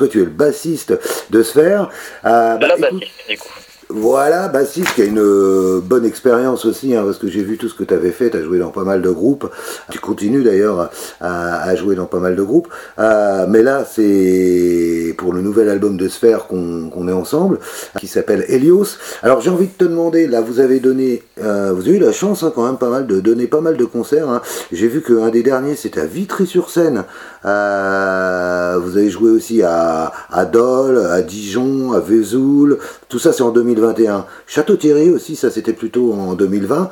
[0.00, 0.94] toi tu es le bassiste
[1.28, 1.90] de Sphère.
[2.24, 3.50] Euh, bah, la bassiste du coup.
[3.92, 7.68] Voilà, bassiste qui a une euh, bonne expérience aussi, hein, parce que j'ai vu tout
[7.68, 9.50] ce que tu avais fait, tu as joué dans pas mal de groupes,
[9.90, 12.68] tu continues d'ailleurs à, jouer dans pas mal de groupes,
[13.00, 17.58] euh, mais là c'est pour le nouvel album de Sphère qu'on est ensemble,
[17.98, 18.96] qui s'appelle Helios.
[19.22, 22.12] Alors j'ai envie de te demander, là vous avez donné, euh, vous avez eu la
[22.12, 24.40] chance hein, quand même pas mal de donner pas mal de concerts, hein.
[24.70, 27.04] j'ai vu qu'un des derniers c'était à Vitry-sur-Seine,
[27.42, 27.48] vous
[28.96, 32.78] avez joué aussi à, à Dole, à Dijon, à Vesoul,
[33.10, 34.26] tout ça c'est en 2000 2021.
[34.46, 36.90] Château-Thierry aussi, ça c'était plutôt en 2020.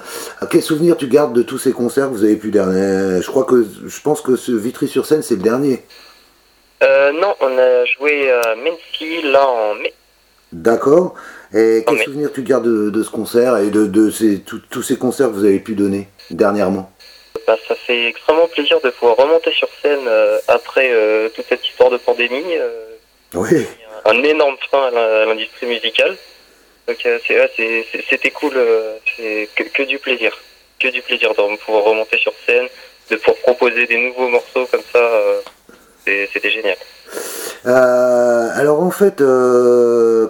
[0.51, 3.23] Quel souvenir tu gardes de tous ces concerts que vous avez pu dernier?
[3.23, 5.83] Je crois que je pense que ce Vitry-sur-Seine c'est le dernier.
[6.83, 9.93] Euh, non, on a joué à Mency là en mai.
[10.53, 11.15] D'accord.
[11.55, 15.35] Et quel souvenir tu gardes de, ce concert et de, ces, tous ces concerts que
[15.35, 16.91] vous avez pu donner dernièrement?
[17.47, 21.67] Bah, Ça fait extrêmement plaisir de pouvoir remonter sur scène euh, après euh, toute cette
[21.67, 22.45] histoire de pandémie.
[23.35, 23.67] oui.
[24.09, 26.17] Un énorme frein à l'industrie musicale.
[26.89, 27.07] Donc
[28.09, 30.33] c'était cool, euh, c'est que, du plaisir,
[30.81, 32.67] que du plaisir de pouvoir remonter sur scène,
[33.11, 35.41] de pouvoir proposer des nouveaux morceaux comme ça, euh,
[36.33, 36.79] c'était génial.
[37.67, 39.23] Euh, alors en fait,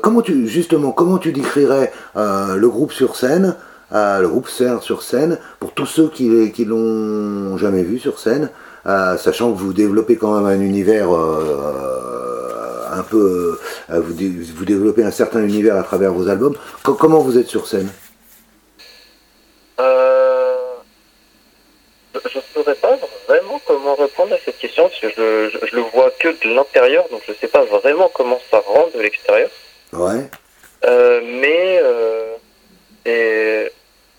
[0.03, 3.55] comment tu justement comment tu décrirais le groupe sur scène,
[3.93, 8.51] le groupe Serre sur scène pour tous ceux qui qui l'ont jamais vu sur scène,
[8.85, 11.11] sachant que vous développez quand même un univers
[12.93, 13.59] un peu,
[13.91, 14.15] euh, vous,
[14.57, 16.57] vous, développez un certain univers à travers vos albums.
[16.83, 17.89] comment vous êtes sur scène?
[19.81, 20.57] Euh,
[22.15, 25.83] Je ne saurais pas vraiment comment répondre à cette question, parce que je, je, le
[25.83, 29.51] vois que de l'intérieur, donc je ne sais pas vraiment comment ça rend de l'extérieur.
[29.93, 30.29] Ouais.
[30.85, 31.81] Euh, mais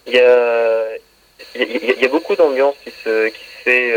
[0.07, 0.85] il y a,
[1.55, 3.93] y, a, beaucoup d'ambiance qui se, qui se fait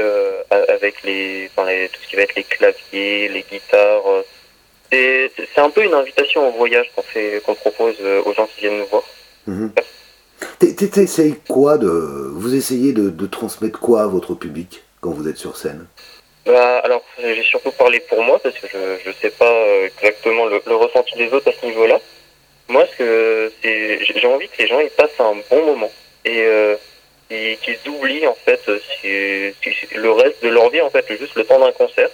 [0.50, 4.24] avec les, les, tout ce qui va être les claviers, les guitares,
[4.92, 8.60] c'est un peu une invitation au voyage qu'on fait, qu'on propose euh, aux gens qui
[8.60, 9.02] viennent nous voir.
[9.46, 9.72] Mhm.
[11.48, 15.86] quoi de, vous essayez de, transmettre quoi à votre public quand vous êtes sur scène?
[16.44, 20.46] Bah, alors, j'ai surtout parlé pour moi parce que je ne sais pas euh, exactement
[20.46, 21.98] le, ressenti des autres à ce niveau-là.
[22.68, 25.90] Moi, j'ai envie que les gens ils passent un bon moment
[26.24, 26.76] et euh,
[27.28, 31.72] qu'ils oublient en fait le reste de leur vie en fait, juste le temps d'un
[31.72, 32.08] concert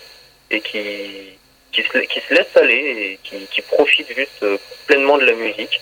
[0.50, 1.37] et qui
[1.72, 4.56] qui se, qui se laisse aller et qui, qui profite juste euh,
[4.86, 5.80] pleinement de la musique.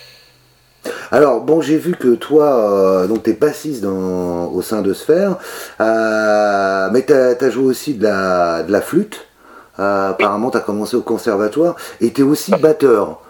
[1.10, 5.36] Alors, bon, j'ai vu que toi, euh, donc t'es bassiste dans, au sein de Sphère,
[5.80, 9.26] euh, mais t'as as joué aussi de la, de la flûte.
[9.78, 13.20] Euh, apparemment, t'as commencé au conservatoire et t'es aussi batteur.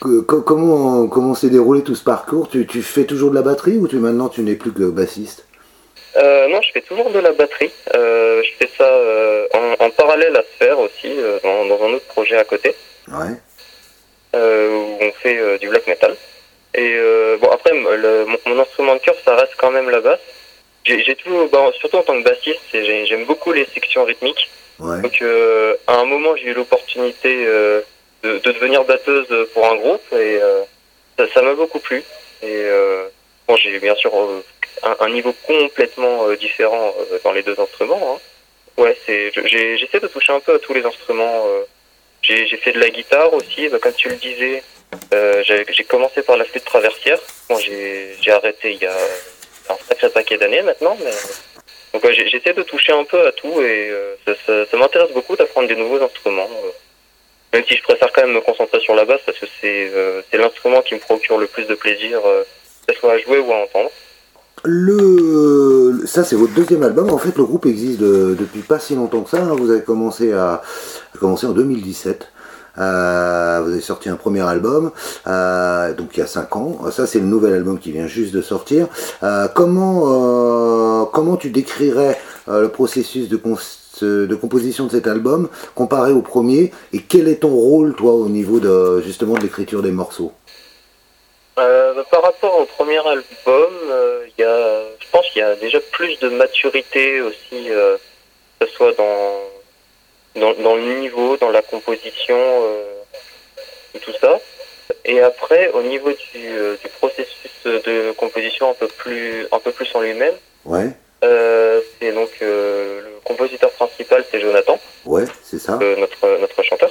[0.00, 2.48] comment comment s'est déroulé tout ce parcours?
[2.48, 5.44] Tu, tu fais toujours de la batterie ou tu maintenant tu n'es plus que bassiste?
[6.16, 7.70] Euh, non, je fais toujours de la batterie.
[7.92, 8.88] Je fais ça
[10.08, 11.10] parallèle à Sphère aussi,
[11.42, 12.74] dans, dans, un autre projet à côté.
[13.08, 13.34] Ouais.
[14.34, 16.16] où on fait du black metal.
[16.74, 16.96] Et
[17.40, 20.20] bon, après, mon, instrument de cœur, ça reste quand même la basse.
[20.84, 24.50] J'ai toujours, bah, surtout en tant que bassiste, j'aime beaucoup les sections rythmiques.
[24.78, 25.00] Ouais.
[25.02, 25.22] Donc,
[25.86, 27.84] à un moment, j'ai eu l'opportunité de,
[28.22, 30.40] de, devenir batteuse pour un groupe et
[31.34, 32.02] ça m'a beaucoup plu.
[32.42, 32.64] Et
[33.46, 34.12] bon, j'ai bien sûr
[35.00, 38.14] un, niveau complètement euh, différent euh, dans les deux instruments.
[38.14, 38.20] Hein.
[38.78, 41.44] Ouais, c'est, j'essaie de toucher un peu à tous les instruments.
[41.48, 41.64] Euh.
[42.22, 44.62] J'ai, fait de la guitare aussi, comme tu le disais.
[45.42, 47.18] j'ai, commencé par la flûte traversière.
[47.48, 48.94] Bon, j'ai, arrêté il y a
[49.70, 51.10] un sacré paquet d'années maintenant, mais
[51.92, 53.90] donc j'essaie de toucher un peu à tout et
[54.46, 56.48] ça, m'intéresse beaucoup d'apprendre des nouveaux instruments.
[57.52, 59.90] même si je préfère quand même me concentrer sur la basse parce que c'est,
[60.30, 63.52] c'est l'instrument qui me procure le plus de plaisir, que ce soit à jouer ou
[63.52, 63.90] à entendre.
[64.64, 67.10] Le, ça c'est votre deuxième album.
[67.10, 69.42] En fait, le groupe existe depuis pas si longtemps que ça.
[69.42, 69.54] Hein.
[69.58, 70.62] Vous avez commencé à,
[71.18, 72.28] commencé en 2017.
[72.78, 74.92] Euh, vous avez sorti un premier album,
[75.26, 76.78] euh, donc il y a 5 ans.
[76.90, 78.86] Ça, c'est le nouvel album qui vient juste de sortir.
[79.22, 83.40] Euh, comment, comment tu décrirais le processus de,
[84.26, 86.72] de composition de cet album comparé au premier?
[86.92, 90.32] Et quel est ton rôle, toi, au niveau de justement de l'écriture des morceaux?
[91.58, 95.80] Euh, par rapport au premier album, euh, y a, je pense qu'il y a déjà
[95.92, 97.96] plus de maturité aussi, euh,
[98.58, 99.40] que ce soit dans,
[100.36, 102.36] dans, le niveau, dans la composition
[103.94, 104.38] et tout ça.
[105.04, 109.92] Et après, au niveau du, du, processus de composition un peu plus, un peu plus
[109.94, 110.34] en lui-même,
[110.64, 110.90] ouais.
[112.00, 114.78] c'est donc le compositeur principal, c'est Jonathan.
[115.04, 115.78] Ouais, c'est ça.
[115.98, 116.90] notre, notre chanteur.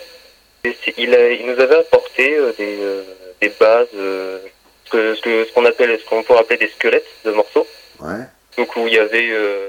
[0.63, 2.77] Et il, a, il nous avait apporté des,
[3.39, 3.87] des bases
[4.91, 7.67] ce qu'on appelle, ce qu'on pourrait appeler des squelettes de morceaux.
[7.99, 8.25] Ouais.
[8.57, 9.67] Donc où il y avait, euh,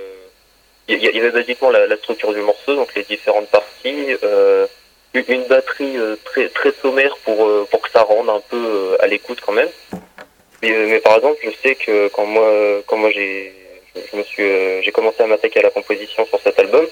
[0.88, 4.66] il y avait basiquement la, structure du morceau, donc les différentes parties, euh,
[5.14, 9.52] une batterie très très sommaire pour pour que ça rende un peu à l'écoute quand
[9.52, 9.68] même.
[10.62, 12.50] Mais, mais, par exemple, je sais que quand moi
[12.86, 13.52] quand moi j'ai
[14.12, 16.86] je, me suis j'ai commencé à m'attaquer à la composition sur cet album,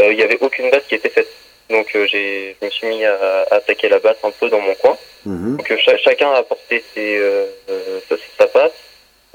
[0.00, 1.28] il n'y avait aucune basse qui était faite.
[1.70, 4.96] Donc j'ai je me suis mis à, attaquer la basse un peu dans mon coin.
[5.24, 5.56] Mhm.
[5.56, 5.72] Donc
[6.02, 7.20] chacun a apporté ses,
[8.08, 8.74] sa, sa patte.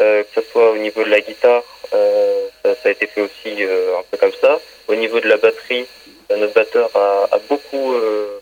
[0.01, 1.63] Euh, que ce soit au niveau de la guitare,
[1.94, 4.59] euh, ça, ça, a été fait aussi euh, un peu comme ça.
[4.88, 5.85] Au niveau de la batterie,
[6.31, 7.94] notre batteur a, a beaucoup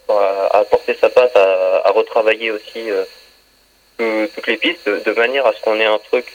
[0.07, 2.89] a apporté sa patte, a, a retravaillé aussi
[3.97, 6.33] toutes les pistes de, manière à ce qu'on ait un truc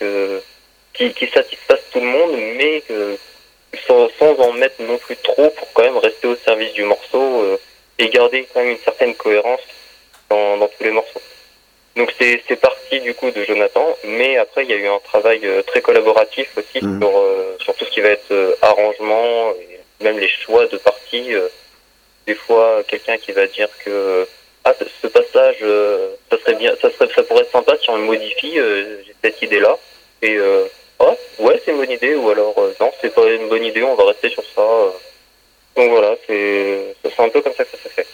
[0.93, 2.83] qui, qui satisfasse tout le monde, mais
[3.87, 7.59] sans, sans, en mettre non plus trop pour quand même rester au service du morceau
[7.99, 9.61] et garder quand même une certaine cohérence
[10.29, 11.21] dans, dans tous les morceaux.
[11.97, 15.41] Donc c'est parti du coup de Jonathan, mais après il y a eu un travail
[15.45, 17.01] euh, très collaboratif aussi mhm.
[17.01, 20.77] sur, euh, sur tout ce qui va être euh, arrangement et même les choix de
[20.77, 21.33] parties.
[22.27, 24.29] des fois quelqu'un qui va dire que
[24.65, 25.65] ah ce passage
[26.31, 28.57] ça serait bien, ça serait ça pourrait être sympa si on le modifie.
[28.57, 29.79] J'ai cette idée là
[30.21, 30.37] et
[31.01, 33.95] ah ouais c'est une bonne idée ou alors non c'est pas une bonne idée on
[33.95, 34.63] va rester sur ça.
[35.77, 38.07] Donc voilà c'est un peu comme ça que ça s'est fait.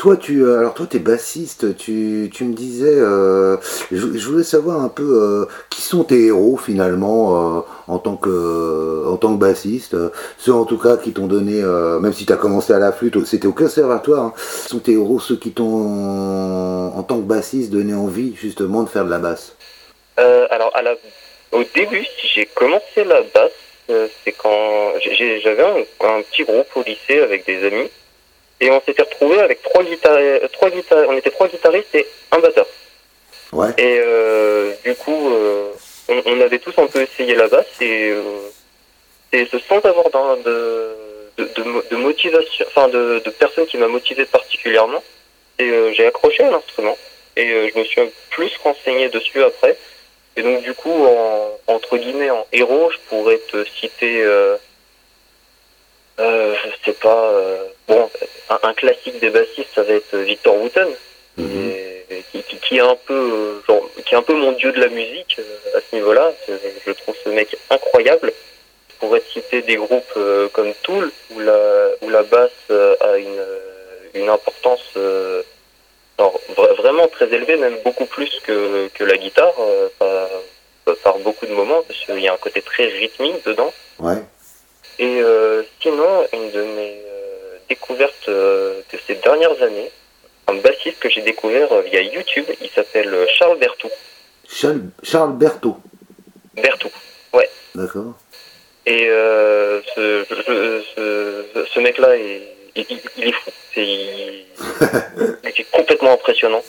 [0.00, 1.76] Toi, tu, euh, alors toi, t'es bassiste.
[1.76, 3.58] Tu, tu me disais, euh,
[3.92, 9.18] je, voulais savoir un peu euh, qui sont tes héros finalement en tant que, en
[9.18, 9.94] tant que bassiste.
[10.38, 11.62] Ceux en tout cas qui t'ont donné,
[12.00, 14.24] même si tu as commencé à la flûte, c'était au conservatoire.
[14.24, 14.32] Hein,
[14.68, 19.04] sont tes héros ceux qui t'ont, en tant que bassiste, donné envie justement de faire
[19.04, 19.54] de la basse?
[20.16, 20.94] alors, à la,
[21.52, 23.52] au début, si j'ai commencé la basse,
[24.24, 27.90] c'est quand j'avais un petit groupe au lycée avec des amis.
[28.60, 30.18] Et on s'était retrouvé avec trois guitares,
[30.52, 32.66] trois guitares, on était trois guitaristes et un batteur.
[33.52, 33.70] Ouais.
[33.78, 35.70] Et euh, du coup, euh,
[36.08, 40.94] on, on, avait tous un peu essayé la basse et, euh, sans avoir de,
[41.36, 45.02] de, de, de, motivation, enfin de, de personne qui m'a motivé particulièrement.
[45.58, 46.96] Et euh, j'ai accroché à l'instrument
[47.36, 48.00] et euh, je me suis
[48.30, 49.76] plus renseigné dessus après.
[50.36, 54.24] Et donc du coup, en, entre guillemets, en héros, je pourrais te citer
[56.20, 57.30] euh, je sais pas.
[57.32, 58.10] Euh, bon,
[58.62, 60.88] un, classique des bassistes, ça va être Victor Wooten,
[61.38, 61.72] mhm.
[62.30, 65.36] qui, qui, est un peu, genre, qui est un peu mon dieu de la musique
[65.38, 66.32] euh, à ce niveau-là.
[66.48, 68.32] Je trouve ce mec incroyable.
[68.90, 70.18] Je pourrais citer des groupes
[70.52, 73.42] comme Tool, où la, où la basse a une,
[74.12, 74.92] une importance
[76.78, 79.54] vraiment très élevée, même beaucoup plus que, que la guitare,
[79.98, 80.28] par,
[81.02, 83.72] par, beaucoup de moments, parce qu'il y a un côté très rythmique dedans.
[83.98, 84.22] Ouais.
[85.00, 89.90] Et euh, sinon, une de mes euh, découvertes euh, de ces dernières années,
[90.46, 93.90] un bassiste que j'ai découvert via YouTube, il s'appelle Charles Berthoud.
[94.46, 95.76] Charles, Charles Berthoud
[96.54, 96.92] Berthoud,
[97.32, 97.48] ouais.
[97.74, 98.12] D'accord.
[98.84, 99.06] Et
[99.96, 100.24] ce,
[101.72, 102.16] ce, mec-là,
[102.76, 103.50] il, est fou.
[103.76, 104.44] il,
[105.44, 106.62] est complètement impressionnant.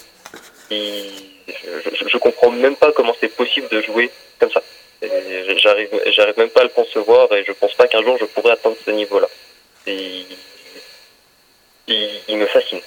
[0.69, 4.09] je, je comprends même pas comment c'est possible de jouer
[4.39, 4.62] comme ça.
[5.57, 8.51] J'arrive, j'arrive même pas à le concevoir et je pense pas qu'un jour je pourrais
[8.51, 9.27] atteindre ce niveau-là.
[9.88, 10.25] il,
[11.88, 12.81] il me fascine.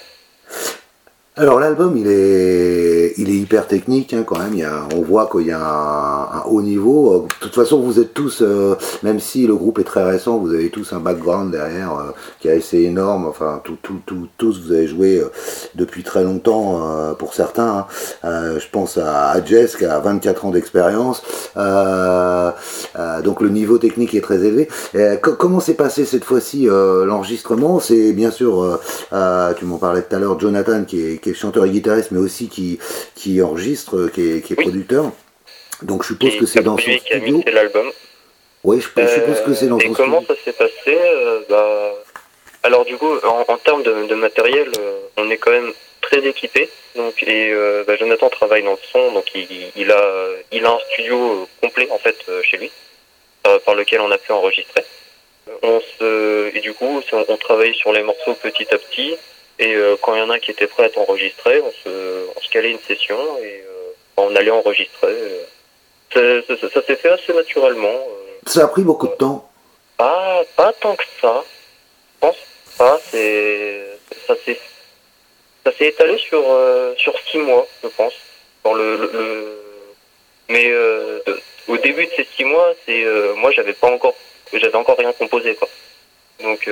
[1.37, 4.53] Alors l'album il est il est hyper technique hein, quand même.
[4.53, 7.27] Il y a, on voit qu'il y a un, haut niveau.
[7.41, 10.53] De toute façon vous êtes tous, euh, même si le groupe est très récent, vous
[10.53, 13.25] avez tous un background derrière euh, qui est assez énorme.
[13.25, 15.29] Enfin tout, tout, tout, tous vous avez joué euh,
[15.75, 17.85] depuis très longtemps pour certains.
[18.23, 18.57] Hein.
[18.57, 21.21] je pense à, à, Jess qui a 24 ans d'expérience.
[21.55, 24.69] donc le niveau technique est très élevé.
[25.21, 27.79] comment s'est passé cette fois-ci l'enregistrement?
[27.79, 28.79] C'est bien sûr,
[29.57, 32.19] tu m'en parlais tout à l'heure, Jonathan qui est qui est chanteur et guitariste, mais
[32.19, 32.77] aussi qui,
[33.15, 35.11] qui enregistre, qui est, qui est producteur.
[35.81, 37.43] Donc je suppose que c'est dans son studio.
[37.51, 37.91] l'album.
[38.63, 39.93] Oui, je, suppose que c'est dans son studio.
[39.93, 41.93] Et comment ça s'est passé euh, bah,
[42.61, 46.69] Alors du coup, en, termes de, matériel, euh, on est quand même très équipé.
[46.95, 50.73] Donc, et euh, bah, Jonathan travaille dans le son, donc il, il, a, il a
[50.73, 52.71] un studio complet en fait chez lui,
[53.65, 54.85] par lequel on a pu enregistrer.
[55.63, 59.15] On se, et du coup, on, on travaille sur les morceaux petit à petit.
[59.57, 62.27] Et euh, quand il y en a qui était prêt à être enregistré, on se,
[62.35, 65.13] on se calait une session et euh, on allait enregistrer.
[65.13, 65.43] Euh.
[66.13, 68.07] Ça, ça, ça s'est fait assez naturellement.
[68.45, 69.49] Ça a pris beaucoup de temps
[69.97, 71.43] Pas, pas tant que ça.
[72.15, 72.37] Je pense
[72.77, 72.99] pas.
[73.09, 73.81] C'est,
[74.27, 74.59] ça s'est,
[75.65, 76.43] ça s'est étalé sur,
[76.97, 78.13] sur six mois, je pense.
[78.63, 79.61] Dans le, le,
[80.49, 80.71] mais
[81.67, 83.03] au début de ces six mois, c'est
[83.35, 84.15] moi j'avais pas encore,
[84.53, 85.67] j'avais encore rien composé quoi.
[86.41, 86.69] Donc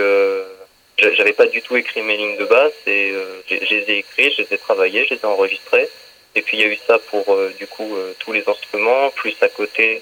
[0.98, 4.34] j'avais pas du tout écrit mes lignes de basse et euh, je les ai écrites,
[4.38, 5.90] je les ai travaillées, je les ai enregistrées.
[6.36, 9.10] Et puis il y a eu ça pour euh, du coup euh, tous les instruments,
[9.12, 10.02] plus à côté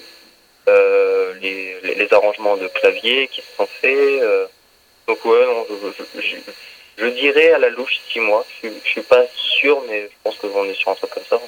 [1.40, 4.22] les, les, arrangements de clavier qui se sont faits.
[5.08, 5.44] donc ouais,
[6.96, 8.46] je dirais à la louche 6 mois.
[8.62, 11.40] Je, je suis pas sûr, mais je pense qu'on est sur un truc comme ça.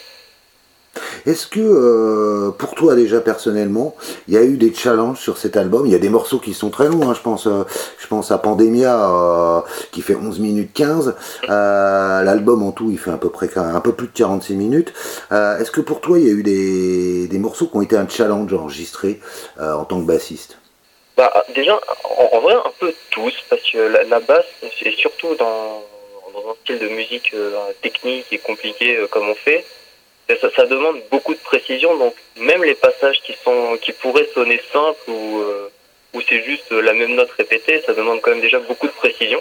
[1.26, 3.94] Est-ce que euh, pour toi déjà personnellement,
[4.28, 5.86] il y a eu des challenges sur cet album?
[5.86, 7.64] Il y a des morceaux qui sont très longs, hein, je pense euh,
[7.98, 11.14] je pense à Pandemia euh, qui fait 11 minutes 15.
[11.48, 14.92] L'album en tout, il fait à peu près un peu plus de 46 minutes.
[15.30, 18.08] Est-ce que pour toi, il y a eu des, des morceaux qui ont été un
[18.08, 19.20] challenge enregistré
[19.58, 20.58] en tant que bassiste?
[21.16, 21.78] Bah, déjà,
[22.32, 23.78] en, vrai, un peu tous, parce que
[24.08, 24.44] la, basse,
[24.82, 25.82] et surtout dans,
[26.32, 27.34] dans un style de musique
[27.82, 29.64] technique et compliqué comme on fait,
[30.28, 34.60] ça, ça, demande beaucoup de précision, donc même les passages qui sont qui pourraient sonner
[34.72, 35.68] simples ou euh,
[36.14, 39.40] ou c'est juste la même note répétée, ça demande quand même déjà beaucoup de précision.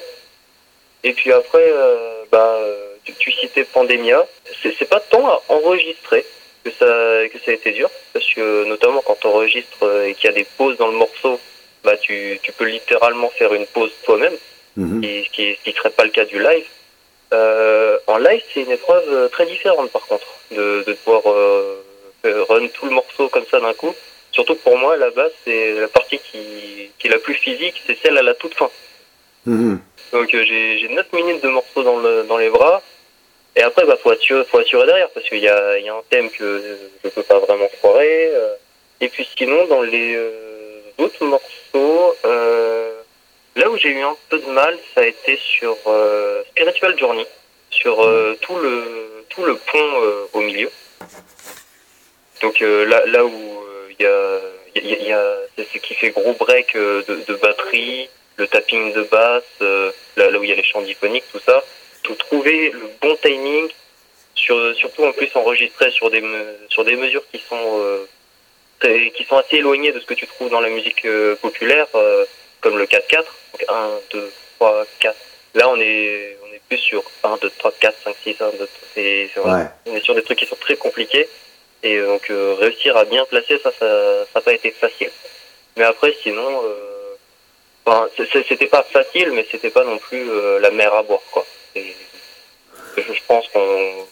[1.03, 2.57] Et puis après, euh, bah,
[3.03, 4.25] tu, tu, citais Pandemia,
[4.61, 6.25] c'est pas tant à enregistrer
[6.63, 10.25] que ça que ça a été dur, parce que notamment quand tu enregistres et qu'il
[10.25, 11.39] y a des pauses dans le morceau,
[11.83, 14.37] bah tu tu peux littéralement faire une pause toi-même,
[14.77, 15.23] mm -hmm.
[15.25, 16.67] ce qui ce qui serait pas le cas du live.
[17.33, 21.81] Euh, en live, c'est une épreuve euh, très différente par contre, de, de pouvoir euh,
[22.23, 23.93] run tout le morceau comme ça d'un coup.
[24.31, 27.97] Surtout pour moi, la basse, c'est la partie qui, qui est la plus physique, c'est
[28.01, 28.69] celle à la toute fin.
[29.45, 29.79] Mhm.
[30.11, 32.81] Donc euh, j'ai 9 minutes de morceau dans, le, dans les bras.
[33.55, 36.01] Et après, bah, faut assurer, faut assurer derrière parce qu'il y a, y a un
[36.09, 38.31] thème que je peux pas vraiment foirer.
[38.99, 40.17] Et puis sinon, dans les
[40.97, 42.15] autres morceaux,
[43.55, 47.27] Là où j'ai eu un peu de mal, ça a été sur euh, Spiritual Journey,
[47.69, 50.71] sur euh, tout le tout le pont euh, au milieu.
[52.41, 54.39] Donc là là où il y a
[54.75, 60.39] y, a ce qui fait gros break de, batterie, le tapping de basse, là, là
[60.39, 61.63] où il y a les chants diphoniques, tout ça.
[62.01, 63.69] Tout trouver le bon timing,
[64.35, 66.23] sur, surtout en plus enregistré sur des
[66.69, 67.99] sur des mesures qui sont
[68.81, 71.07] qui sont assez éloignées de ce que tu trouves dans la musique
[71.39, 71.87] populaire
[72.59, 73.23] comme le 4-4.
[73.53, 75.15] Donc 1, 2, 3, 4.
[75.55, 78.57] Là, on est, on est plus sur 1, 2, 3, 4, 5, 6, 1, 2,
[78.57, 78.67] 3.
[78.93, 79.65] C'est, c'est ouais.
[79.85, 81.27] On est sur des trucs qui sont très compliqués.
[81.83, 85.11] Et donc, euh, réussir à bien placer, ça, ça n'a pas été facile.
[85.75, 87.15] Mais après, sinon, euh,
[87.85, 88.07] enfin,
[88.47, 91.45] c'était pas facile, mais c'était pas non plus euh, la mer à boire, quoi.
[91.75, 91.93] Et,
[92.95, 94.07] je pense qu'on,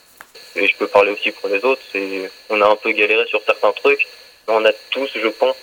[0.56, 3.42] et je peux parler aussi pour les autres, c'est, on a un peu galéré sur
[3.46, 4.08] certains trucs
[4.48, 5.56] on a tous, je pense,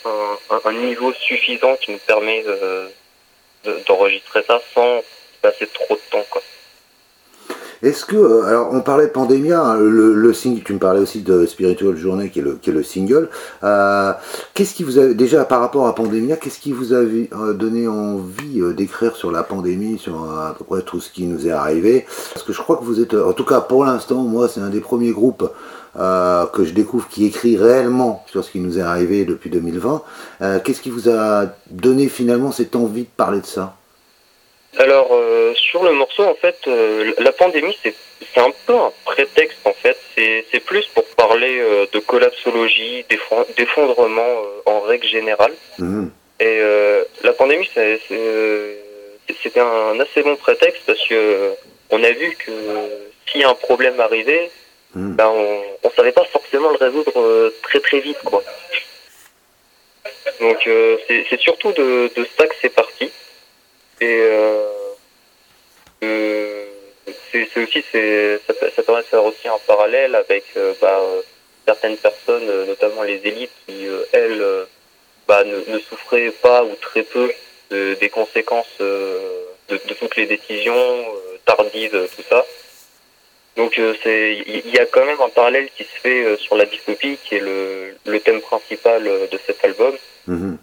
[0.65, 2.45] un, niveau suffisant qui nous permet
[3.87, 5.03] d'enregistrer ça sans
[5.43, 6.25] passer trop de temps.
[6.31, 6.43] Quoi.
[7.83, 11.01] Est-ce que, euh, alors on parlait de Pandemia, hein, le, le, single, tu me parlais
[11.01, 13.29] aussi de Spiritual Journey qui est le, qui est le single.
[13.63, 14.13] Euh,
[14.55, 17.89] qu'est-ce qui vous a, déjà par rapport à Pandemia, qu'est-ce qui vous a euh, donné
[17.89, 22.07] envie d'écrire sur la pandémie, sur à peu près tout ce qui nous est arrivé?
[22.35, 24.71] Parce que je crois que vous êtes, en tout cas pour l'instant, moi c'est un
[24.71, 25.49] des premiers groupes
[25.99, 30.03] euh, que je découvre qui écrit réellement sur ce qui nous est arrivé depuis 2020.
[30.43, 33.78] Euh, Qu'est-ce qui vous a donné finalement cette envie de parler de ça?
[34.79, 37.95] Alors euh, sur le morceau, en fait, euh, la pandémie, c'est
[38.37, 39.97] un peu un prétexte en fait.
[40.15, 43.05] C'est plus pour parler euh, de collapsologie,
[43.57, 45.53] d'effondrement en règle générale.
[45.79, 46.07] Mmh.
[46.41, 46.61] Et
[47.25, 47.69] la pandémie,
[49.43, 51.53] c'était un assez bon prétexte parce que
[51.91, 52.53] on a vu que
[53.27, 54.51] si un problème arrivait,
[54.95, 55.17] Hmm.
[55.17, 58.43] ben on, on savait pas forcément le résoudre euh, très très vite quoi.
[60.41, 63.11] Donc euh, c'est surtout de, de, ça que c'est parti.
[64.01, 64.69] Et euh,
[66.03, 66.65] euh
[67.31, 71.01] c'est aussi ça, ça, permet de faire aussi un parallèle avec euh, bah,
[71.67, 74.43] certaines personnes, notamment les élites, qui elles
[75.27, 77.31] bah, ne, souffraient pas ou très peu
[77.71, 81.05] de, des conséquences de, toutes les décisions
[81.45, 82.45] tardives, tout ça.
[83.57, 87.37] Donc il y a quand même un parallèle qui se fait sur la dystopie qui
[87.37, 89.95] est le, le thème principal de cet album.
[90.27, 90.57] Mmh.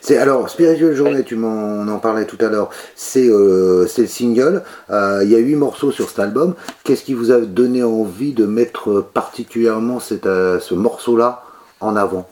[0.00, 2.70] C'est alors Spiritual Journée, tu m'en en parlais tout à l'heure.
[2.94, 4.62] C'est euh, c'est le single.
[4.90, 6.54] Il y a huit morceaux sur cet album.
[6.84, 11.42] Qu'est-ce qui vous a donné envie de mettre particulièrement cette, ce morceau-là
[11.80, 12.28] en avant?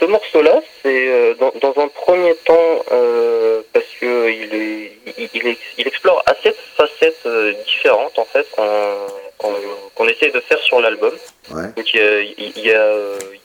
[0.00, 2.84] Ce morceau-là, c'est dans, dans, un premier temps
[3.72, 8.46] parce que il est il, il, explore assez de facettes euh, différentes en fait
[9.38, 11.12] qu'on essaie de faire sur l'album.
[11.50, 11.68] Ouais.
[11.76, 12.96] Donc il y, a, y a,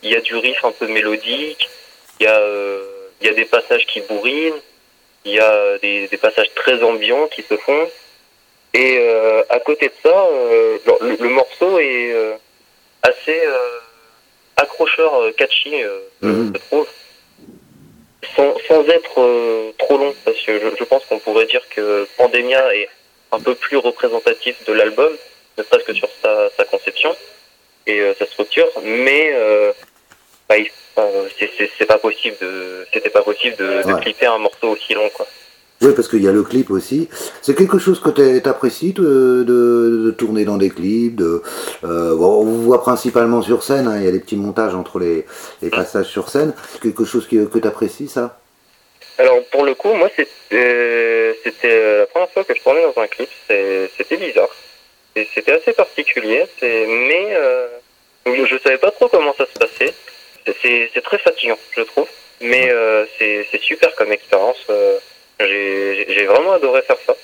[0.04, 1.70] y a du riff un peu mélodique,
[2.20, 2.40] il y a,
[3.22, 4.62] il y a des passages qui bourrinent,
[5.26, 7.90] il y a des, des passages très ambiants qui se font.
[8.74, 12.34] Et euh, à côté de ça, euh, le, le, morceau est euh,
[13.02, 13.80] assez euh,
[14.58, 15.74] accrocheur, catchy,
[16.22, 16.54] -hmm.
[16.54, 16.88] je trouve
[18.36, 22.08] sans, sans être euh, trop long, parce que je, je pense qu'on pourrait dire que
[22.18, 22.90] Pandemia est
[23.32, 25.12] un peu plus représentatif de l'album,
[25.58, 27.16] ne serait-ce que sur sa, sa, conception
[27.88, 29.72] et euh, sa structure, mais euh,
[30.50, 30.56] bah,
[31.38, 35.28] c'est pas possible de, c'était pas possible de, de clipper un morceau aussi long, quoi.
[35.82, 37.08] Oui, parce qu'il y a le clip aussi.
[37.42, 41.16] C'est quelque chose que tu apprécies de, de, tourner dans des clips.
[41.16, 41.42] De,
[41.86, 45.00] euh, on vous voit principalement sur scène, hein, il y a des petits montages entre
[45.00, 45.26] les,
[45.62, 46.54] les passages sur scène.
[46.74, 48.40] C'est quelque chose que, que tu apprécies, ça?
[49.20, 53.30] Alors, pour le coup, moi, c'était la première fois que je tournais dans un clip.
[53.48, 54.50] C'était bizarre.
[55.34, 57.68] C'était assez particulier, mais euh,
[58.26, 59.94] je savais pas trop comment ça se passait.
[60.62, 62.08] C'est très fatigant, je trouve.
[62.42, 64.58] Mais euh, c'est super comme expérience.
[64.70, 64.98] Euh,
[65.40, 67.16] j'ai vraiment adoré faire ça.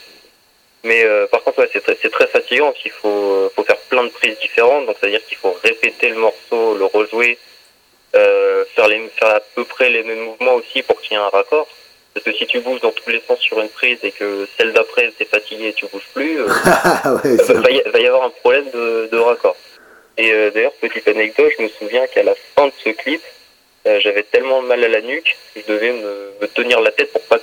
[0.83, 4.03] Mais euh, par contre, ouais, c'est très, très, fatigant parce qu'il faut, faut faire plein
[4.03, 4.85] de prises différentes.
[4.85, 7.39] Donc, c'est-à-dire qu'il faut répéter le morceau, le rejouer,
[8.15, 11.23] euh, faire, les, faire à peu près les mêmes mouvements aussi pour qu'il y ait
[11.23, 11.67] un raccord.
[12.13, 14.71] Parce que si tu bouges dans tous les sens sur une prise et que celle
[14.73, 16.47] d'après t'es fatigué et tu bouges plus, euh,
[17.23, 19.57] ouais, va, y, va, y, avoir un problème de, de raccord.
[20.17, 23.21] Et euh, d'ailleurs, petite anecdote, je me souviens qu'à la fin de ce clip,
[23.87, 27.37] euh, j'avais tellement mal à la nuque, je devais me, tenir la tête pour pas,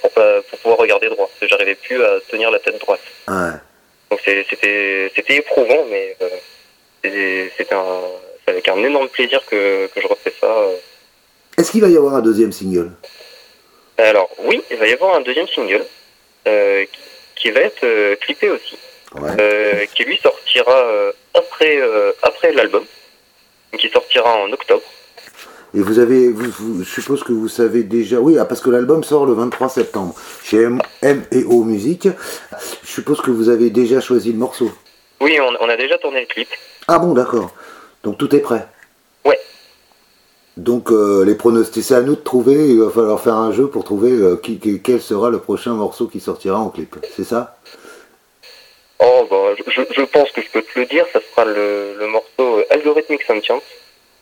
[0.00, 1.30] pour pas pour pouvoir regarder droit.
[1.42, 3.00] J'arrivais plus à tenir la tête droite.
[4.10, 7.74] Donc c'était c'était éprouvant, mais euh, c'était
[8.46, 10.46] avec un énorme plaisir que, que je refais ça.
[10.46, 10.76] Euh.
[11.58, 12.90] Est-ce qu'il va y avoir un deuxième single?
[13.96, 15.84] Alors oui, il va y avoir un deuxième single
[16.46, 16.84] euh,
[17.34, 18.76] qui va être clippé aussi,
[19.94, 20.84] qui lui sortira
[21.34, 21.80] après
[22.22, 22.84] après l'album,
[23.78, 24.82] qui sortira en octobre.
[25.74, 29.04] Et vous avez, vous, je suppose que vous savez déjà, oui, ah, parce que l'album
[29.04, 30.66] sort le 23 septembre chez
[31.02, 32.08] M, et O Musique.
[32.82, 34.70] Je suppose que vous avez déjà choisi le morceau.
[35.20, 36.48] Oui, on, a déjà tourné le clip.
[36.86, 37.50] Ah bon, d'accord.
[38.02, 38.66] Donc tout est prêt.
[39.26, 39.38] Ouais.
[40.56, 42.70] Donc euh, les pronostics, c'est à nous de trouver.
[42.70, 46.06] Il va falloir faire un jeu pour trouver euh, qui, quel sera le prochain morceau
[46.06, 46.96] qui sortira en clip.
[47.14, 47.58] C'est ça?
[49.00, 51.06] Oh, bah, je, je, pense que je peux te le dire.
[51.12, 53.62] Ça sera le, le morceau Algorithmic Sentience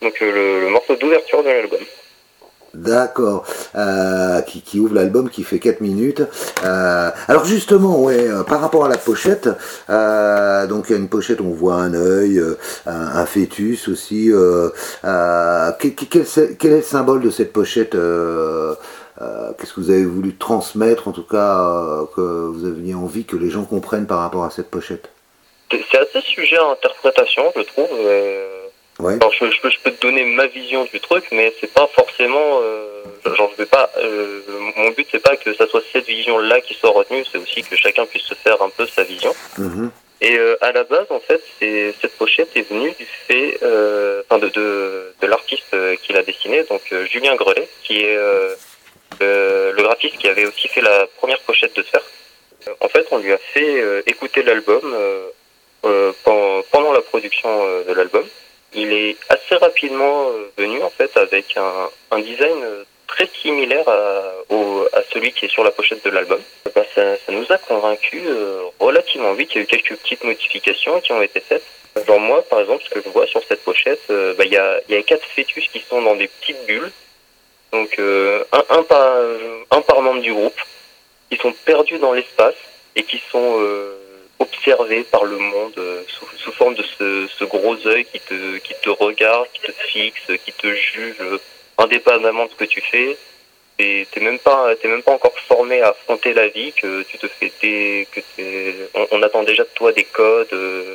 [0.02, 1.80] donc euh, le, morceau d'ouverture de l'album.
[2.74, 6.22] D'accord, euh, qui, qui, ouvre l'album, qui fait 4 minutes.
[6.62, 11.40] Euh, alors justement, ouais, par rapport à la pochette, donc il y a une pochette,
[11.40, 12.38] on voit un œil,
[12.84, 14.30] un, fœtus aussi.
[15.02, 17.96] Quel, quel, est le symbole de cette pochette
[19.18, 23.50] Qu'est-ce que vous avez voulu transmettre, en tout cas, que vous aviez envie que les
[23.50, 25.10] gens comprennent par rapport à cette pochette?
[25.70, 27.88] C'est assez sujet à interprétation, je trouve.
[28.98, 31.86] Alors je, je, peux, je, peux, te donner ma vision du truc, mais c'est pas
[31.88, 32.60] forcément.
[32.62, 33.02] Euh,
[33.34, 33.90] genre je vais pas.
[33.98, 34.40] Euh,
[34.76, 37.76] mon but c'est pas que ça soit cette vision-là qui soit retenue, c'est aussi que
[37.76, 39.34] chacun puisse se faire un peu sa vision.
[39.58, 39.90] Mhm.
[40.22, 44.38] Et euh, à la base, en fait, cette pochette est venue du fait, euh, enfin
[44.38, 48.18] de de, de l'artiste euh, qui l'a dessiné, donc euh, Julien Grelet, qui est
[49.98, 52.02] qui avait aussi fait la première pochette de Sphère.
[52.80, 54.82] En fait, on lui a fait écouter l'album
[56.24, 57.48] pendant, pendant la production
[57.88, 58.26] de l'album
[58.76, 65.02] il est assez rapidement euh, venu en fait avec un, design euh, très similaire à,
[65.12, 66.40] celui qui est sur la pochette de l'album.
[66.74, 69.50] Bah, ça, ça, nous a convaincu euh, relativement vite.
[69.54, 71.62] Il y a eu quelques petites modifications qui ont été faites.
[72.06, 74.80] Genre moi, par exemple, ce que je vois sur cette pochette, bah, il, y a,
[74.88, 76.90] y a quatre fœtus qui sont dans des petites bulles.
[77.76, 79.16] Donc un, un, par,
[79.70, 80.60] un par membre du groupe,
[81.30, 82.54] qui sont perdus dans l'espace
[82.94, 83.60] et qui sont
[84.38, 88.90] observé par le monde euh, sous, forme de ce, gros œil qui te, qui te
[88.90, 91.16] regarde, qui te fixe, qui te juge
[91.78, 93.16] indépendamment de ce que tu fais.
[93.78, 97.18] Et t'es même pas, t'es même pas encore formé à affronter la vie, que tu
[97.18, 98.20] te fais des, que
[98.94, 100.94] on, on, attend déjà de toi des codes, euh,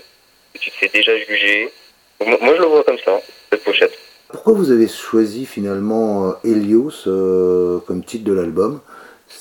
[0.54, 1.72] que tu te fais déjà juger.
[2.20, 3.98] Moi, je le vois comme ça, cette pochette.
[4.32, 8.80] Pourquoi vous avez choisi finalement euh, Helios euh, comme titre de l'album?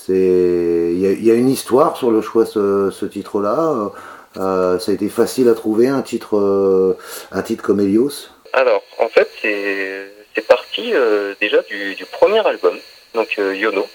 [0.09, 3.91] Il y, a une histoire sur le choix de ce, titre-là.
[4.37, 6.97] Euh, ça a été facile à trouver un titre,
[7.31, 8.29] un titre comme Helios?
[8.53, 10.93] Alors, en fait, c'est parti
[11.39, 12.75] déjà du, premier album,
[13.13, 13.87] donc Yono.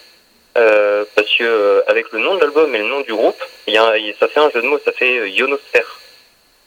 [0.54, 4.28] Parce que avec le nom de l'album et le nom du groupe, y a, ça
[4.28, 6.00] fait un jeu de mots, ça fait Ionosphère,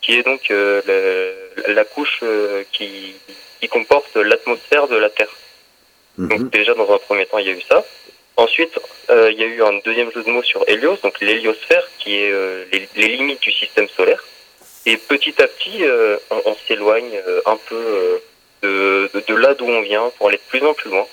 [0.01, 0.51] qui est donc
[1.67, 2.23] la, couche
[2.71, 3.15] qui,
[3.59, 5.35] qui comporte l'atmosphère de la Terre.
[6.17, 6.27] -hmm.
[6.29, 7.79] Donc déjà dans un premier temps, il y a eu ça.
[8.39, 11.85] Ensuite, euh, il y a eu un deuxième jeu de mots sur Hélios, donc l'héliosphère,
[11.99, 14.23] qui est euh, les, les, limites du système solaire.
[14.85, 17.83] Et petit à petit, euh, on, on s'éloigne un peu
[18.63, 21.05] de, de, de, là d'où on vient pour aller de plus en plus loin.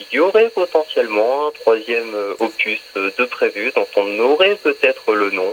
[0.00, 5.52] Il y aurait potentiellement un troisième opus de prévu, dont on aurait peut-être le nom,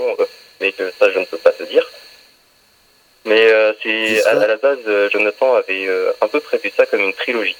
[0.62, 1.86] mais que ça, je ne peux pas te dire.
[3.25, 3.47] Mais
[3.81, 4.79] c'est à, à, la base,
[5.11, 5.88] Jonathan avait
[6.21, 7.55] un peu prévu ça comme une trilogie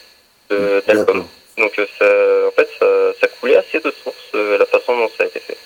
[0.49, 1.25] d'albums.
[1.58, 2.06] Donc ça,
[2.47, 2.86] en fait, ça,
[3.21, 5.58] ça, coulait assez de sources euh, la façon dont ça a été fait.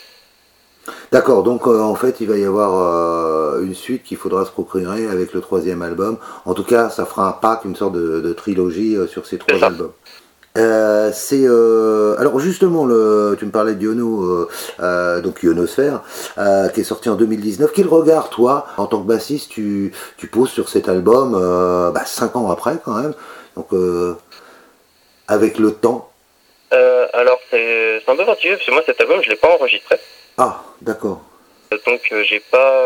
[1.11, 4.51] D'accord, donc euh, en fait il va y avoir euh, une suite qu'il faudra se
[4.51, 6.17] procurer avec le troisième album.
[6.45, 9.37] En tout cas, ça fera un pack, une sorte de, de trilogie euh, sur ces
[9.37, 9.91] trois albums.
[10.57, 14.47] Euh, c'est euh, alors justement le, tu me parlais de Yono,
[14.79, 16.01] euh, donc Ionosphère,
[16.73, 17.71] qui est sorti en 2019.
[17.73, 21.33] Quel regard toi, en tant que bassiste, tu, tu poses sur cet album,
[21.93, 23.13] bah, cinq ans après quand même,
[23.55, 23.67] donc
[25.27, 26.05] avec le temps?
[27.11, 29.97] alors c'est un peu particulier parce que moi cet album je l'ai pas enregistré.
[30.37, 31.21] Ah d'accord.
[31.71, 32.83] Donc j'ai pas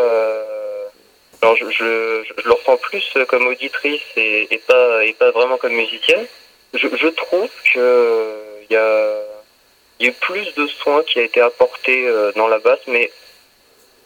[1.42, 5.58] alors je, je, je, le ressens plus comme auditrice et, et, pas, et pas vraiment
[5.58, 6.26] comme musicienne.
[6.74, 8.34] Je, trouve que
[8.68, 9.20] il y a,
[10.00, 13.10] y eu plus de soins qui a été apporté euh, dans la basse, mais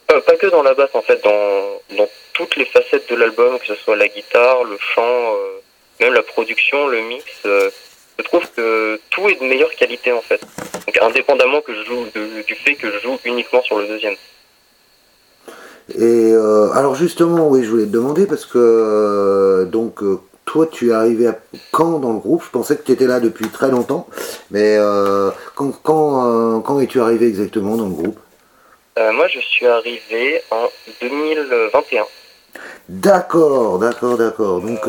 [0.07, 3.67] pas, pas, que dans la basse en fait, dans, toutes les facettes de l'album, que
[3.67, 5.03] ce soit la guitare, le chant,
[5.35, 5.61] euh,
[5.99, 7.25] même la production, le mix.
[7.47, 7.71] Euh,
[8.19, 10.41] je trouve que tout est de meilleure qualité en fait.
[10.87, 12.07] Donc indépendamment que je joue
[12.47, 14.17] du fait que je joue uniquement sur le deuxième.
[15.95, 20.19] Et euh, alors justement, oui, je voulais te demander parce que euh, donc euh,
[20.51, 21.39] toi, tu es arrivé à
[21.73, 22.43] quand dans le groupe?
[22.43, 24.09] Je pensais que tu étais là depuis très longtemps,
[24.51, 24.79] mais
[25.55, 28.19] quand quand, quand es-tu arrivé exactement dans le groupe?
[28.97, 30.67] Moi, je suis arrivé en
[31.03, 32.07] 2021.
[32.89, 34.61] D'accord, d'accord, d'accord.
[34.61, 34.81] Donc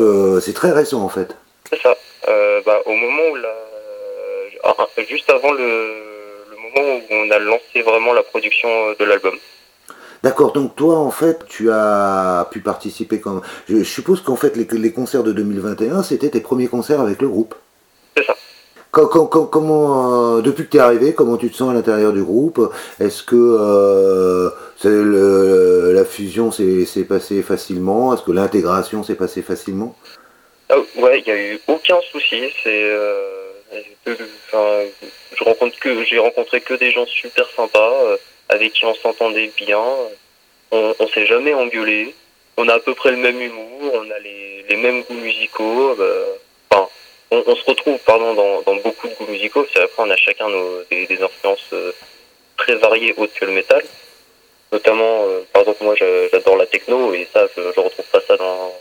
[0.42, 1.36] c'est très récent en fait.
[1.70, 1.94] C'est ça.
[2.66, 3.54] Bah, au moment où la...
[5.08, 5.68] juste avant le,
[6.50, 8.68] le moment où on a lancé vraiment la production
[8.98, 9.36] de l'album.
[10.22, 13.40] D'accord, donc toi en fait tu as pu participer comme...
[13.68, 17.28] Je, suppose qu'en fait les, les, concerts de 2021 c'était tes premiers concerts avec le
[17.28, 17.54] groupe.
[18.14, 18.34] C'est ça.
[18.90, 22.70] comment, euh, depuis que tu es arrivé, comment tu te sens à l'intérieur du groupe?
[23.00, 24.50] Est-ce que euh,
[24.84, 28.12] le, la fusion s'est passée facilement?
[28.12, 29.96] Est-ce que l'intégration s'est passée facilement?
[30.70, 32.52] Oh, Ouais, il n'y a eu aucun souci.
[32.62, 33.48] C'est, euh,
[34.06, 38.18] je rencontre que j'ai rencontré que des gens super sympas
[38.50, 39.82] avec qui on s'entendait bien.
[40.70, 42.14] On, on s'est jamais engueulé.
[42.56, 45.94] On a à peu près le même humour, on a les, les mêmes goûts musicaux.
[45.96, 46.04] Bah,
[46.70, 46.88] enfin,
[47.30, 49.66] on, on, se retrouve pardon dans, dans, beaucoup de goûts musicaux.
[49.72, 51.92] C'est après on a chacun nos, des, des influences euh,
[52.56, 53.82] très variées autres que le métal.
[54.72, 58.36] Notamment, euh, par exemple, moi j'adore la techno et ça, je, je retrouve pas ça
[58.36, 58.72] dans,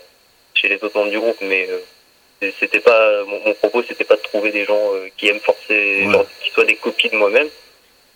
[0.54, 4.16] chez les autres membres du groupe, mais euh, c'était pas mon, mon propos, c'était pas
[4.16, 6.12] de trouver des gens euh, qui aiment forcer, ouais.
[6.12, 7.50] genre, qui soient des copies de moi-même.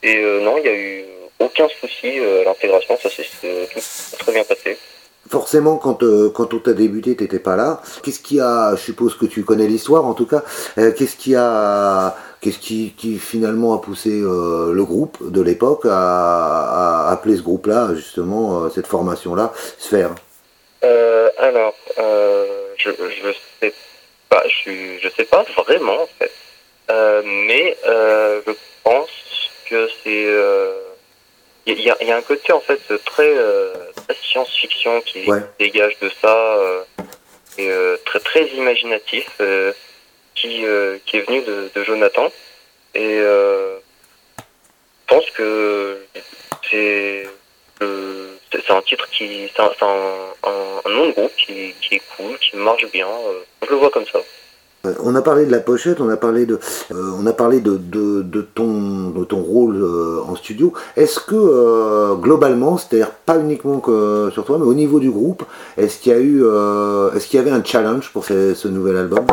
[0.04, 1.06] Et euh, non, il y a eu
[1.44, 3.26] aucun souci euh, l'intégration, ça s'est
[4.18, 4.78] très bien passé.
[5.30, 7.82] Forcément, quand, euh, quand on t'a débuté, t'étais pas là.
[8.04, 10.44] Qu'est-ce qui a, je suppose que tu connais l'histoire en tout cas,
[10.78, 15.86] euh, qu'est-ce qui a, qu'est-ce qui, qui, finalement a poussé euh, le groupe de l'époque
[15.86, 20.14] à, à, appeler ce groupe-là, justement, euh, cette formation-là, Sphère?
[21.40, 21.74] Alors,
[22.78, 23.74] je, je sais
[24.30, 26.32] pas, je, je sais pas vraiment en fait,
[27.26, 28.52] mais je
[28.84, 29.10] pense
[29.70, 30.28] que c'est
[31.66, 35.40] il y, y, a un côté en fait très, euh, très science-fiction qui ouais.
[35.60, 36.84] dégage de ça euh,
[37.58, 39.30] et euh, très très imaginatif
[40.36, 40.66] qui,
[41.06, 42.32] qui est venu de, de Jonathan
[42.96, 43.80] et je
[45.08, 46.06] pense que
[46.70, 47.28] c'est
[47.80, 49.72] c'est un titre qui c'est un,
[50.44, 53.08] un, un, nom de groupe qui, qui est cool qui marche bien
[53.62, 54.20] je le vois comme ça
[55.04, 56.60] on a parlé de la pochette, on a parlé de,
[56.92, 60.74] euh, on a parlé de, de, de, ton, de ton rôle euh, en studio.
[60.98, 65.44] Est-ce que euh, globalement, c'est-à-dire pas uniquement que sur toi, mais au niveau du groupe,
[65.78, 68.68] est-ce qu'il y a eu, euh, est-ce qu'il y avait un challenge pour ce, ce
[68.68, 69.26] nouvel album?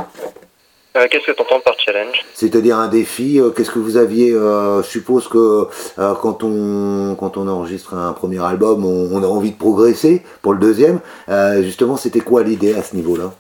[0.93, 2.25] Qu'est-ce que tu entends par challenge?
[2.35, 3.41] C'est-à-dire un défi.
[3.57, 8.85] Qu'est-ce que vous aviez Je suppose que quand on quand on enregistre un premier album,
[8.85, 10.99] on, on, a envie de progresser pour le deuxième.
[11.61, 13.33] justement, c'était quoi l'idée à ce niveau-là?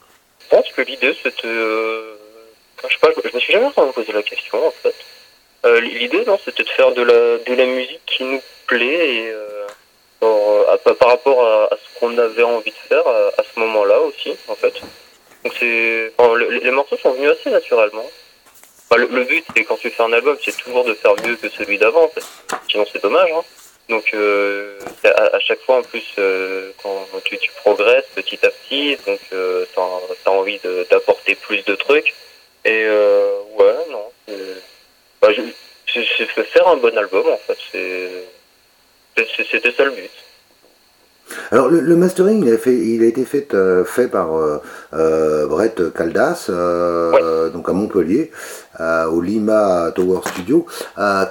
[0.50, 2.16] Pense que l'idée c'était, euh,
[2.82, 4.94] je sais pas, je me suis jamais vraiment posé la question en fait.
[5.64, 9.30] Euh, l'idée non, c'était de faire de la de la musique qui nous plaît et
[9.30, 9.66] euh,
[10.98, 14.74] par, rapport à, ce qu'on avait envie de faire à, ce moment-là aussi en fait.
[15.44, 18.06] Donc c'est, le, les morceaux sont venus assez naturellement.
[18.96, 21.78] Le, but c'est quand tu fais un album, c'est toujours de faire mieux que celui
[21.78, 22.10] d'avant.
[22.68, 23.30] Sinon c'est dommage.
[23.32, 23.44] Hein.
[23.90, 28.50] Donc euh, à, à, chaque fois en plus euh, quand tu, tu, progresses petit à
[28.50, 32.14] petit, donc euh, t'as as envie d'apporter plus de trucs.
[32.64, 34.04] Et euh, ouais non,
[35.20, 35.28] bah,
[35.92, 37.58] c'est faire un bon album en fait.
[39.16, 40.10] C'était ça le but.
[41.50, 43.48] Alors le, le, mastering, il a, fait, il a été fait,
[43.86, 44.30] fait par
[44.92, 47.50] Brett Caldas, ouais.
[47.50, 48.30] donc à Montpellier,
[49.10, 50.66] au Lima Tower Studio.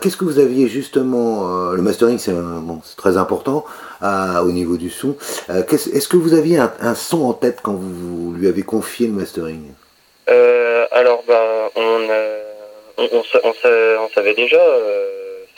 [0.02, 3.66] Qu'est-ce que vous aviez justement Le mastering, c'est bon, très important
[4.02, 5.16] au niveau du son.
[5.50, 9.14] Est-ce que vous aviez un, un, son en tête quand vous lui avez confié le
[9.14, 9.62] mastering?
[10.92, 12.08] Alors, bah, on,
[12.98, 14.62] on, on, on, savait déjà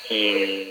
[0.07, 0.67] qui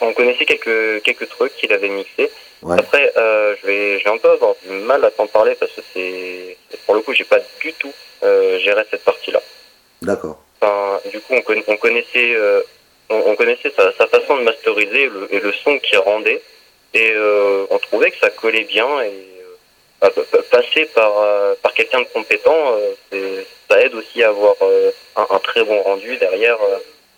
[0.00, 2.30] on connaissait quelques quelques trucs qu'il avait mixés.
[2.62, 2.76] Ouais.
[2.78, 5.72] Après, euh, je vais, je vais un peu avoir du mal à t'en parler parce
[5.72, 6.56] que c'est,
[6.86, 9.40] pour le coup, j'ai pas du tout euh, géré cette partie-là.
[10.02, 10.38] D'accord.
[10.60, 12.36] Enfin, du coup, on, on connaissait,
[13.08, 16.42] on, connaissait sa, façon de masteriser et le son qu'il rendait.
[16.94, 17.14] Et
[17.70, 18.86] on trouvait que ça collait bien.
[19.02, 19.28] Et
[20.50, 21.12] passer par,
[21.62, 22.76] par quelqu'un de compétent,
[23.68, 24.54] ça aide aussi à avoir
[25.16, 26.58] un, très bon rendu derrière.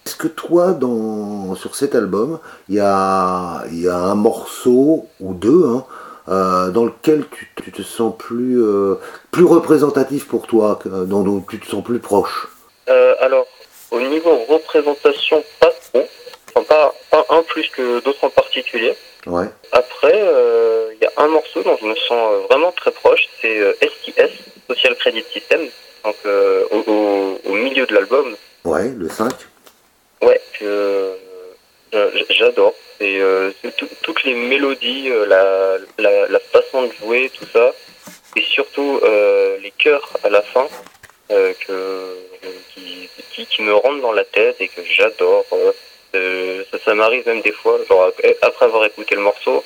[0.06, 5.32] Est-ce que toi, dans, sur cet album, il y a, y a un morceau ou
[5.32, 5.84] deux hein,
[6.28, 7.24] euh, dans lequel
[7.56, 8.94] tu, te sens plus, euh,
[9.30, 12.48] plus représentatif pour toi, dont, tu te sens plus proche?
[12.88, 13.46] Euh, Alors,
[13.90, 16.62] au niveau représentation, pas trop.
[16.62, 16.94] pas,
[17.30, 18.94] un plus que d'autres en particulier.
[19.26, 19.46] Ouais.
[19.72, 20.20] Après,
[20.92, 24.32] il y a un morceau dont je me sens vraiment très proche, c'est STS,
[24.68, 25.60] Social Credit System,
[26.04, 28.36] donc au, au milieu de l'album.
[28.64, 29.32] Ouais, le 5.
[30.22, 31.16] Ouais, que
[32.30, 32.74] j'adore.
[33.00, 33.50] Et euh,
[34.02, 37.72] toutes les mélodies, euh, la, la, façon de jouer, tout ça,
[38.36, 40.66] et surtout euh, les chœurs à la fin,
[41.28, 42.16] que,
[42.74, 45.44] qui, me rentrent dans la tête et que j'adore.
[46.12, 48.10] ça, ça m'arrive même des fois, genre
[48.42, 49.64] après avoir écouté le morceau,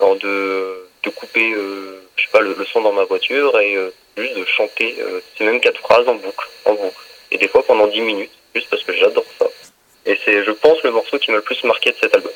[0.00, 3.76] genre de, de couper, je sais pas, le, son dans ma voiture et
[4.16, 4.96] juste de chanter
[5.36, 6.96] ces mêmes quatre phrases en boucle, en boucle.
[7.30, 9.46] Et des fois pendant dix minutes, juste parce que j'adore ça.
[10.06, 12.32] Et c'est, je pense, le morceau qui m'a le plus marqué de cet album.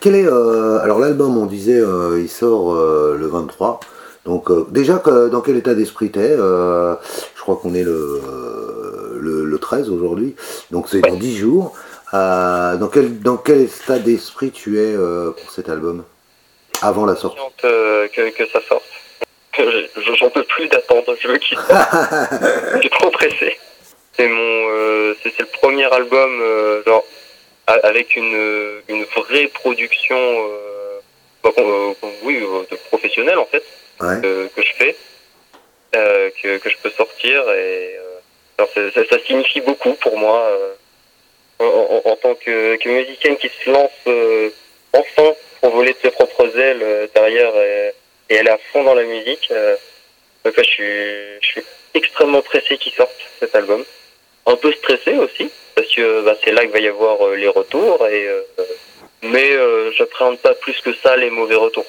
[0.00, 3.80] Quel est euh, alors l'album on disait euh, il sort euh, le 23
[4.24, 8.20] donc déjà dans quel état d'esprit t'es Je crois qu'on est le,
[9.20, 10.34] le, 13 aujourd'hui
[10.70, 11.72] donc c'est dans 10 jours.
[12.12, 16.04] dans quel dans quel état d'esprit tu es pour cet album?
[16.82, 18.84] Avant la sortie que, que ça sorte.
[20.18, 21.70] J'en peux plus d'attendre, je veux qu'il sorte.
[22.74, 23.56] je suis trop pressé.
[24.16, 26.30] C'est mon, c'est le premier album
[26.86, 27.04] genre
[27.66, 31.00] avec une, une vraie production euh,
[31.42, 33.62] bah, euh, oui, euh, de professionnel en fait
[33.98, 34.96] que, je fais,
[35.92, 37.96] que, que, je peux sortir et
[38.58, 40.48] alors ça, signifie beaucoup pour moi
[41.58, 43.90] en, en, tant que, que, musicienne qui se lance
[44.92, 47.92] enfin pour voler de ses propres ailes derrière et,
[48.30, 49.52] et elle à fond dans la musique.
[50.44, 51.62] donc je suis, je suis
[51.94, 53.84] extrêmement pressé qu'il sorte cet album,
[54.46, 57.48] un peu stressé aussi parce que bah, c'est là qu'il va y avoir euh, les
[57.48, 58.06] retours.
[58.08, 58.42] Et, euh,
[59.22, 61.86] mais euh, j'appréhende pas plus que ça les mauvais retours.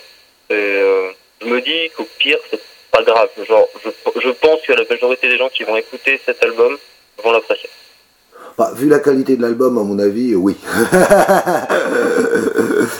[0.49, 0.81] Et,
[1.45, 2.59] je me dis qu'au pire, c'est
[2.91, 3.29] pas grave.
[3.47, 6.77] Genre, je, je pense que la majorité des gens qui vont écouter cet album
[7.23, 7.69] vont l'apprécier.
[8.57, 10.55] Bah, vu la qualité de l'album, à mon avis, oui.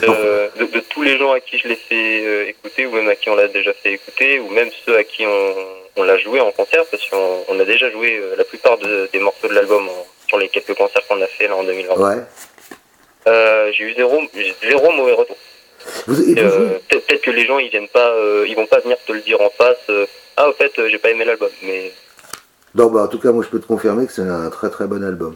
[0.02, 3.36] de, tous les gens à qui je l'ai fait écouter, ou même à qui on
[3.36, 5.54] l'a déjà fait écouter, ou même ceux à qui on,
[5.96, 9.54] on l'a joué en concert, parce qu'on a déjà joué la plupart des morceaux de
[9.54, 9.88] l'album
[10.28, 11.96] sur les quelques concerts qu'on a fait là en 2020.
[11.96, 12.22] Ouais.
[13.28, 14.22] Euh, j'ai eu zéro,
[14.62, 15.38] zéro mauvais retour.
[16.10, 19.22] Euh, peut-être que les gens ils viennent pas, euh, ils vont pas venir te le
[19.22, 19.90] dire en face.
[20.38, 21.92] ah au fait j'ai pas aimé l'album, mais.
[22.74, 24.86] Non, bah, en tout cas, moi je peux te confirmer que c'est un très très
[24.86, 25.36] bon album.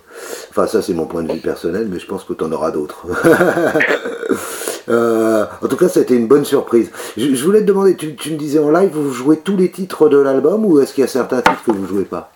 [0.50, 2.72] Enfin, ça c'est mon point de vue personnel, mais je pense que tu en auras
[2.72, 3.06] d'autres.
[4.90, 6.92] en tout cas, ça a été une bonne surprise.
[7.16, 10.10] Je, voulais te demander, tu, tu, me disais en live, vous jouez tous les titres
[10.10, 12.32] de l'album ou est-ce qu'il y a certains titres que vous jouez pas?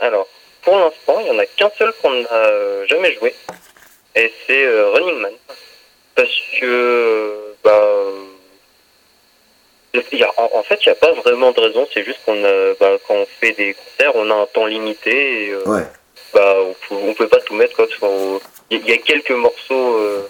[0.00, 0.26] Alors,
[0.62, 3.34] pour l'instant, il n'y en a qu'un seul qu'on n'a jamais joué.
[4.16, 5.32] Et c'est euh, Running Man.
[6.14, 8.06] Parce que, bah,
[10.36, 11.86] en, fait, il n'y a pas vraiment de raison.
[11.92, 12.40] C'est juste qu'on
[12.80, 15.46] bah, quand on fait des concerts, on a un temps limité.
[15.46, 15.82] Et, euh, ouais.
[16.32, 16.56] bah,
[16.90, 17.86] on ne peut pas tout mettre.
[18.70, 20.28] Il y, a quelques morceaux euh,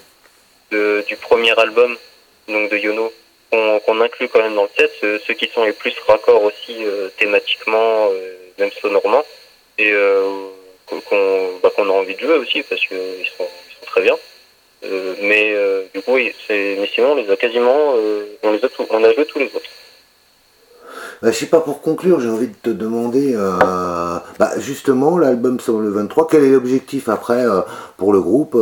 [0.71, 1.97] de, du premier album,
[2.49, 3.13] donc de Yono,
[3.51, 4.91] qu'on inclut quand même dans le set.
[5.01, 6.85] Ceux, ceux qui sont les plus raccords aussi
[7.19, 8.09] thématiquement,
[8.59, 9.25] même sonorement
[9.79, 10.49] et euh,
[11.63, 14.17] bah, qu'on a envie de jouer aussi parce qu'ils sont, ils sont très bien.
[14.85, 17.95] Euh, mais euh, du coup, oui, mais sinon, on les a quasiment,
[18.43, 19.71] on, les a on a joué tous les autres.
[21.23, 23.35] Bah, je sais pas, pour conclure, j'ai envie de te demander,
[24.39, 27.43] bah, justement, l'album sort le 23, quel est l'objectif après
[27.97, 28.53] pour le groupe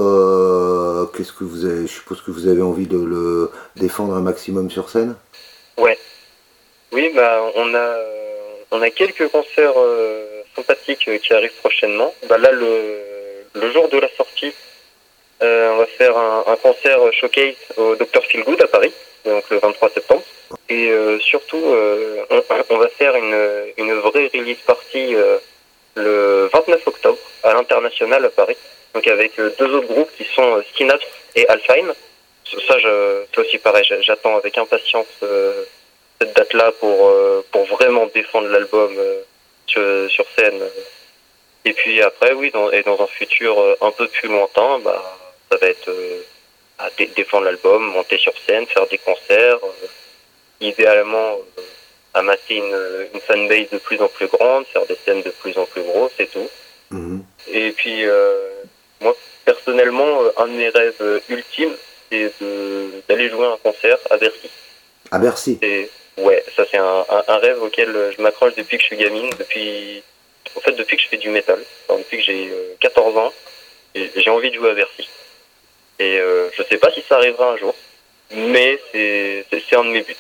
[1.17, 4.71] Qu'est-ce que vous avez, je suppose que vous avez envie de le défendre un maximum
[4.71, 5.15] sur scène?
[5.77, 5.99] Ouais.
[6.93, 7.97] Oui, bah, on a,
[8.71, 9.75] on a quelques concerts
[10.55, 12.13] sympathique euh, qui arrive prochainement.
[12.29, 12.95] Bah là, le,
[13.55, 14.53] le jour de la sortie, euh,
[15.42, 18.92] on va faire un, concert showcase au Dr Feelgood à Paris,
[19.24, 20.22] donc le 23 septembre.
[20.68, 22.24] Et euh, surtout, euh,
[22.70, 25.38] on, va faire une, une vraie release party euh,
[25.94, 28.57] le 29 octobre à l'international à Paris.
[28.94, 31.94] Donc avec deux autres groupes qui sont Synapse et Alfheim.
[32.68, 33.85] Ça, je, c'est aussi pareil.
[34.02, 35.07] J'attends avec impatience
[36.20, 37.11] cette date-là pour
[37.50, 38.94] pour vraiment défendre l'album
[39.66, 40.61] sur, scène.
[41.64, 45.00] Et puis après, oui, et dans un futur euh, un peu plus lointain, bah,
[45.53, 46.21] ça va être euh,
[46.79, 49.87] à défendre l'album, monter sur scène, faire des concerts, euh,
[50.61, 51.38] idéalement
[52.15, 55.67] amasser une, une fanbase de plus en plus grande, faire des scènes de plus en
[55.67, 56.49] plus grosses et tout.
[56.91, 57.25] Mhm.
[57.49, 58.49] Et puis, euh,
[59.01, 61.75] moi, personnellement, euh, un de mes rêves euh, ultimes,
[62.11, 62.31] c'est
[63.09, 64.51] d'aller jouer un concert à Bercy.
[65.11, 65.59] À Bercy.
[65.62, 68.88] Et ouais, ça c'est un, un- un rêve auquel euh, je m'accroche depuis que je
[68.88, 70.03] suis gamine, depuis,
[70.57, 73.33] en fait, depuis que je fais du métal, Enfin, depuis que j'ai euh, 14 ans,
[73.95, 75.09] j'ai envie de jouer à Bercy.
[76.03, 77.75] Et euh, je sais pas si ça arrivera un jour,
[78.35, 79.45] mais c'est
[79.77, 80.17] un de mes buts.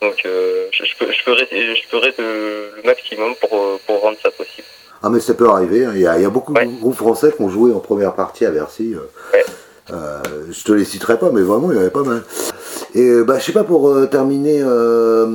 [0.00, 4.18] Donc, euh, je, je, peux- je ferai, je ferai de- le maximum pour, pour rendre
[4.20, 4.66] ça possible.
[5.04, 5.92] Ah mais ça peut arriver, hein.
[5.94, 6.66] il y, a, il y a beaucoup Ouais.
[6.66, 8.94] de groupes français qui ont joué en première partie à Bercy.
[8.94, 9.06] euh.
[9.32, 9.44] Ouais.
[9.92, 12.22] Euh, je te les citerai pas, mais vraiment il y en avait pas mal.
[12.94, 15.26] Et euh, bah, je sais pas pour euh, terminer, euh,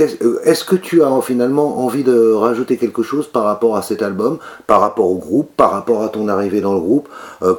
[0.00, 4.02] euh, est-ce que tu as finalement envie de rajouter quelque chose par rapport à cet
[4.02, 7.08] album, par rapport au groupe, par rapport à ton arrivée dans le groupe,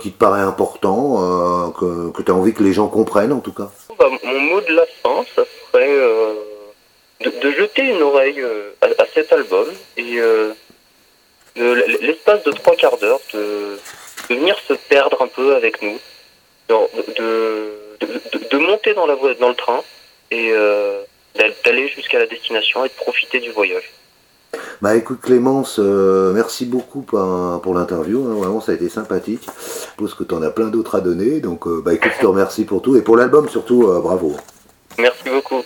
[0.02, 3.54] qui te paraît important, que, que tu as envie que les gens comprennent en tout
[3.54, 3.70] cas?
[3.98, 5.98] Bah, mon mot de la fin, ça serait
[7.22, 8.44] de, jeter une oreille
[8.82, 10.20] à, cet album et
[11.56, 13.78] l'espace de trois quarts d'heure de,
[14.28, 15.98] venir se perdre un peu avec nous,
[18.02, 19.82] de- de monter dans la voie, dans le train
[20.32, 21.02] et euh,
[21.36, 23.92] d'a- d'aller jusqu'à la destination et de profiter du voyage.
[24.82, 27.20] Bah écoute Clémence, euh, merci beaucoup pour,
[27.62, 29.42] pour l'interview, hein, vraiment ça a été sympathique.
[29.46, 32.22] Je suppose que tu en as plein d'autres à donner, donc euh, bah écoute, je
[32.22, 34.36] te remercie pour tout, et pour l'album surtout, bravo.
[34.98, 35.64] Merci beaucoup.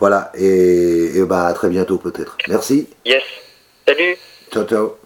[0.00, 2.36] Voilà, et, et bah à très bientôt peut-être.
[2.48, 3.22] Merci, Yes.
[3.86, 4.16] Salut.
[4.52, 4.99] ciao ciao.